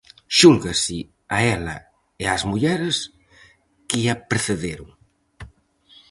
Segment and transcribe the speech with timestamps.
[0.37, 0.99] Xúlgase
[1.35, 1.77] a ela
[2.21, 2.97] e ás mulleres
[3.89, 4.89] que a precederon.